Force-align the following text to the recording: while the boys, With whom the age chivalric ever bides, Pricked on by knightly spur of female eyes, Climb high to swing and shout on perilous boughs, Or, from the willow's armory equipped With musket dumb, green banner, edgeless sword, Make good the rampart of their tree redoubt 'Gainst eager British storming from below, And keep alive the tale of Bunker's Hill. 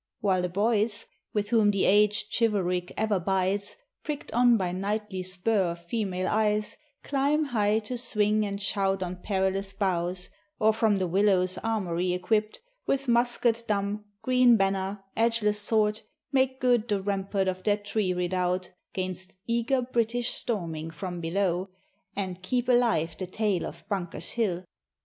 while 0.19 0.41
the 0.41 0.49
boys, 0.49 1.05
With 1.31 1.49
whom 1.49 1.69
the 1.69 1.85
age 1.85 2.25
chivalric 2.35 2.91
ever 2.97 3.19
bides, 3.19 3.75
Pricked 4.03 4.33
on 4.33 4.57
by 4.57 4.71
knightly 4.71 5.21
spur 5.21 5.65
of 5.73 5.85
female 5.85 6.27
eyes, 6.27 6.75
Climb 7.03 7.43
high 7.45 7.77
to 7.81 7.99
swing 7.99 8.43
and 8.43 8.59
shout 8.59 9.03
on 9.03 9.17
perilous 9.21 9.73
boughs, 9.73 10.31
Or, 10.57 10.73
from 10.73 10.95
the 10.95 11.05
willow's 11.05 11.59
armory 11.59 12.13
equipped 12.13 12.61
With 12.87 13.07
musket 13.07 13.63
dumb, 13.67 14.05
green 14.23 14.57
banner, 14.57 15.03
edgeless 15.15 15.59
sword, 15.59 16.01
Make 16.31 16.59
good 16.59 16.87
the 16.87 16.99
rampart 16.99 17.47
of 17.47 17.61
their 17.61 17.77
tree 17.77 18.11
redoubt 18.11 18.71
'Gainst 18.95 19.33
eager 19.45 19.83
British 19.83 20.31
storming 20.31 20.89
from 20.89 21.21
below, 21.21 21.69
And 22.15 22.41
keep 22.41 22.67
alive 22.67 23.15
the 23.15 23.27
tale 23.27 23.67
of 23.67 23.87
Bunker's 23.87 24.31
Hill. 24.31 24.65